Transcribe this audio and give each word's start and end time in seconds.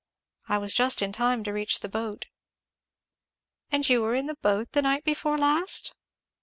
I 0.49 0.57
was 0.57 0.73
just 0.73 1.03
in 1.03 1.11
time 1.11 1.43
to 1.43 1.53
reach 1.53 1.79
the 1.81 1.87
boat." 1.87 2.25
"And 3.71 3.87
you 3.87 4.01
were 4.01 4.15
in 4.15 4.25
the 4.25 4.33
boat 4.41 4.69
night 4.75 5.03
before 5.03 5.37
last?" 5.37 5.93